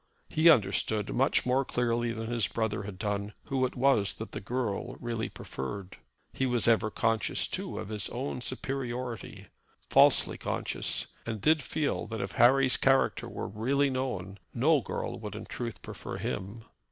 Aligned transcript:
He 0.29 0.49
understood 0.49 1.13
much 1.13 1.45
more 1.45 1.63
clearly 1.63 2.11
than 2.11 2.25
his 2.25 2.47
brother 2.47 2.81
had 2.81 2.97
done 2.97 3.33
who 3.43 3.67
it 3.67 3.75
was 3.75 4.15
that 4.15 4.31
the 4.31 4.39
girl 4.41 4.95
really 4.99 5.29
preferred. 5.29 5.97
He 6.33 6.47
was 6.47 6.67
ever 6.67 6.89
conscious, 6.89 7.47
too, 7.47 7.77
of 7.77 7.89
his 7.89 8.09
own 8.09 8.41
superiority, 8.41 9.49
falsely 9.91 10.39
conscious, 10.39 11.05
and 11.23 11.39
did 11.39 11.61
feel 11.61 12.07
that 12.07 12.19
if 12.19 12.31
Harry's 12.31 12.77
character 12.77 13.29
were 13.29 13.47
really 13.47 13.91
known, 13.91 14.39
no 14.55 14.81
girl 14.81 15.19
would 15.19 15.35
in 15.35 15.45
truth 15.45 15.83
prefer 15.83 16.17
him. 16.17 16.65